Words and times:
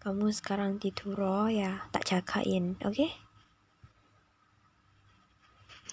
kamu 0.00 0.32
sekarang 0.32 0.80
tidur 0.80 1.20
oh 1.20 1.52
ya. 1.52 1.84
Tak 1.92 2.08
jagain 2.08 2.80
oke? 2.80 2.96
Okay? 2.96 3.12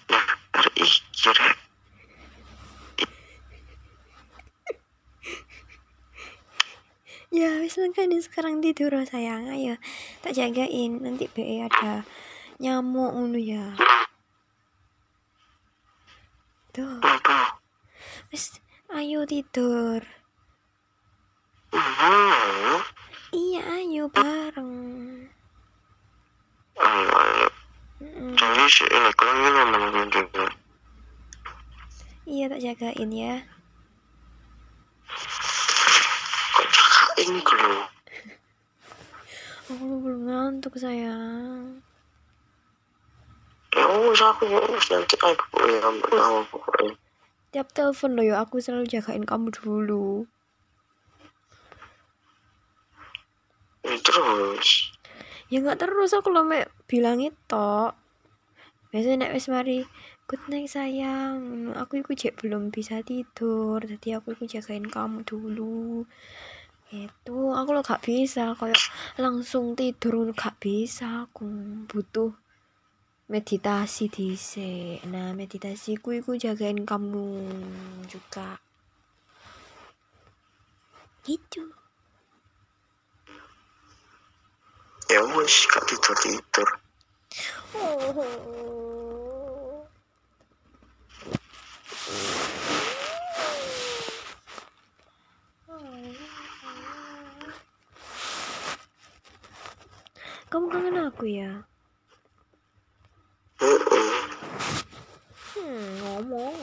ya 7.36 7.60
wis 7.60 7.76
makanya 7.76 8.16
sekarang 8.24 8.64
tidur 8.64 8.96
oh, 8.96 9.04
sayang. 9.04 9.52
Ayo 9.52 9.76
tak 10.24 10.32
jagain. 10.32 11.04
Nanti 11.04 11.28
be 11.28 11.60
ada 11.60 12.08
nyamuk 12.56 13.12
unu 13.12 13.36
ya. 13.36 13.76
Tuh. 16.72 17.04
Wis 18.32 18.56
ayo 18.88 19.28
tidur. 19.28 20.00
Uh 21.76 22.80
iya 23.32 23.60
ayo 23.76 24.08
bareng. 24.08 24.72
Ayo 26.80 27.10
ayo 27.12 27.48
jadi 28.38 28.64
si 28.70 28.84
ini 28.88 29.10
ini 29.10 29.48
ngomong 29.52 30.08
tidur 30.14 30.50
iya 32.28 32.44
tak 32.46 32.60
jagain 32.60 33.10
ya. 33.10 33.34
Ini 37.18 37.40
kalau 37.40 37.88
aku 39.72 39.96
belum 40.04 40.20
ngantuk 40.28 40.76
sayang. 40.76 41.82
Ya 43.72 43.84
wis 44.06 44.20
aku 44.20 44.44
ya 44.44 44.60
nanti 44.62 45.16
aku 45.18 45.56
ya 45.66 45.88
pokoknya. 46.52 46.94
Tiap 47.50 47.68
telepon 47.72 48.12
lo 48.14 48.22
ya. 48.22 48.44
Aku 48.44 48.60
selalu 48.60 48.86
jagain 48.86 49.24
kamu 49.24 49.48
dulu 49.50 50.28
ya, 53.88 53.96
terus. 54.18 54.68
Ya 55.48 55.62
nggak 55.62 55.80
terus. 55.80 56.10
Aku 56.12 56.28
lo 56.34 56.42
mek 56.42 56.68
bilang 56.90 57.22
itu. 57.22 57.70
Biasanya 58.90 59.28
nek 59.28 59.34
wis 59.36 59.46
mari 59.48 59.78
good 60.28 60.42
night 60.50 60.68
sayang. 60.68 61.72
Aku 61.78 62.02
ikut 62.02 62.18
cek 62.18 62.42
belum 62.42 62.74
bisa 62.74 63.00
tidur. 63.06 63.80
Jadi 63.80 64.18
aku 64.18 64.34
ikut 64.34 64.48
jagain 64.50 64.86
kamu 64.88 65.24
dulu. 65.24 66.04
Itu 66.88 67.52
aku 67.52 67.68
lo 67.72 67.80
gak 67.84 68.04
bisa. 68.04 68.56
Kayak 68.56 68.80
langsung 69.20 69.76
tidur 69.76 70.32
gak 70.32 70.56
bisa. 70.60 71.28
Aku 71.28 71.44
butuh 71.88 72.32
meditasi 73.28 74.08
di 74.08 74.32
nah 75.12 75.36
meditasiku 75.36 76.16
itu 76.16 76.40
jagain 76.40 76.88
kamu 76.88 77.28
juga. 78.08 78.56
Gitu 81.28 81.87
ya 85.08 85.20
wis 85.36 85.66
gak 85.72 85.84
tidur 85.88 86.16
tidur. 86.20 86.68
Kamu 100.48 100.64
kangen 100.72 100.96
aku 101.12 101.28
ya? 101.28 101.60
Hmm, 105.52 105.84
ngomong. 106.00 106.56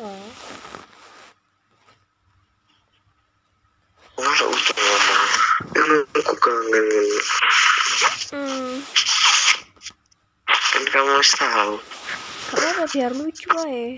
Masa 4.17 4.43
udah 4.49 4.73
ngomong? 4.73 5.29
Emang 5.77 6.01
aku 6.17 6.33
kangen. 6.41 6.85
Hmm. 8.33 8.81
Kan 10.49 10.83
kamu 10.89 11.14
harus 11.25 11.41
tahu. 11.41 11.73
Kenapa 12.53 12.83
biar 12.93 13.11
lucu 13.17 13.49
aja. 13.49 13.97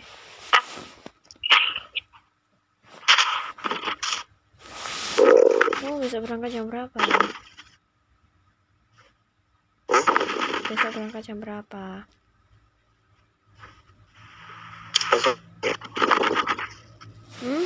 Kamu 5.83 5.95
bisa 5.99 6.17
berangkat 6.23 6.49
jam 6.55 6.71
berapa? 6.71 6.99
besok 10.67 10.99
berangkat 10.99 11.23
jam 11.23 11.39
berapa 11.39 12.03
hmm 17.39 17.65